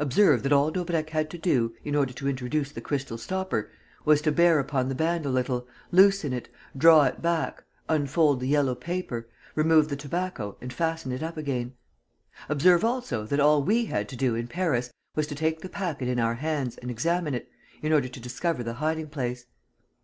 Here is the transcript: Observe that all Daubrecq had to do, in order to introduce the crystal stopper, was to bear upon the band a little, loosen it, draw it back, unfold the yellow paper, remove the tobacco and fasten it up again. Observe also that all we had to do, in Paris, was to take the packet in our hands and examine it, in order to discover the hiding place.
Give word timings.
Observe 0.00 0.42
that 0.42 0.52
all 0.52 0.72
Daubrecq 0.72 1.10
had 1.10 1.30
to 1.30 1.38
do, 1.38 1.72
in 1.84 1.94
order 1.94 2.12
to 2.12 2.26
introduce 2.28 2.72
the 2.72 2.80
crystal 2.80 3.16
stopper, 3.16 3.70
was 4.04 4.20
to 4.20 4.32
bear 4.32 4.58
upon 4.58 4.88
the 4.88 4.94
band 4.96 5.24
a 5.24 5.28
little, 5.28 5.68
loosen 5.92 6.32
it, 6.32 6.48
draw 6.76 7.04
it 7.04 7.22
back, 7.22 7.62
unfold 7.88 8.40
the 8.40 8.48
yellow 8.48 8.74
paper, 8.74 9.28
remove 9.54 9.86
the 9.88 9.94
tobacco 9.94 10.56
and 10.60 10.72
fasten 10.72 11.12
it 11.12 11.22
up 11.22 11.36
again. 11.36 11.74
Observe 12.48 12.84
also 12.84 13.24
that 13.24 13.38
all 13.38 13.62
we 13.62 13.84
had 13.84 14.08
to 14.08 14.16
do, 14.16 14.34
in 14.34 14.48
Paris, 14.48 14.90
was 15.14 15.28
to 15.28 15.34
take 15.36 15.60
the 15.60 15.68
packet 15.68 16.08
in 16.08 16.18
our 16.18 16.34
hands 16.34 16.76
and 16.78 16.90
examine 16.90 17.32
it, 17.32 17.48
in 17.82 17.92
order 17.92 18.08
to 18.08 18.18
discover 18.18 18.64
the 18.64 18.74
hiding 18.74 19.06
place. 19.06 19.46